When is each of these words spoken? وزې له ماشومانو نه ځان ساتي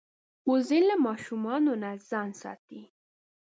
وزې 0.49 0.79
له 0.89 0.95
ماشومانو 1.05 1.71
نه 1.83 1.91
ځان 2.09 2.29
ساتي 2.41 2.81